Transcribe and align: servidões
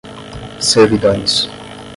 servidões 0.63 1.47